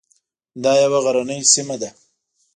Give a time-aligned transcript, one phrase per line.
[0.63, 1.89] دا یوه غرنۍ سیمه ده.